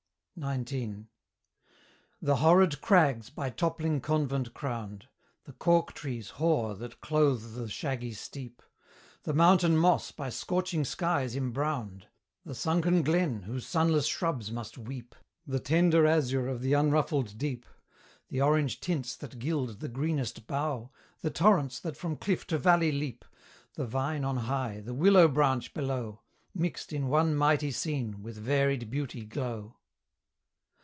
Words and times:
XIX. 0.43 1.03
The 2.19 2.37
horrid 2.37 2.81
crags, 2.81 3.29
by 3.29 3.51
toppling 3.51 4.01
convent 4.01 4.55
crowned, 4.55 5.05
The 5.43 5.53
cork 5.53 5.93
trees 5.93 6.31
hoar 6.31 6.73
that 6.77 6.99
clothe 6.99 7.53
the 7.53 7.69
shaggy 7.69 8.13
steep, 8.13 8.63
The 9.21 9.35
mountain 9.35 9.77
moss 9.77 10.11
by 10.11 10.29
scorching 10.31 10.83
skies 10.83 11.35
imbrowned, 11.35 12.07
The 12.43 12.55
sunken 12.55 13.03
glen, 13.03 13.43
whose 13.43 13.67
sunless 13.67 14.07
shrubs 14.07 14.51
must 14.51 14.79
weep, 14.79 15.13
The 15.45 15.59
tender 15.59 16.07
azure 16.07 16.47
of 16.47 16.61
the 16.63 16.73
unruffled 16.73 17.37
deep, 17.37 17.63
The 18.29 18.41
orange 18.41 18.79
tints 18.79 19.15
that 19.17 19.37
gild 19.37 19.79
the 19.79 19.89
greenest 19.89 20.47
bough, 20.47 20.89
The 21.19 21.29
torrents 21.29 21.79
that 21.81 21.95
from 21.95 22.17
cliff 22.17 22.47
to 22.47 22.57
valley 22.57 22.91
leap, 22.91 23.23
The 23.75 23.85
vine 23.85 24.23
on 24.25 24.37
high, 24.37 24.79
the 24.79 24.95
willow 24.95 25.27
branch 25.27 25.75
below, 25.75 26.21
Mixed 26.55 26.91
in 26.91 27.09
one 27.09 27.35
mighty 27.35 27.69
scene, 27.69 28.23
with 28.23 28.37
varied 28.39 28.89
beauty 28.89 29.23
glow. 29.23 29.75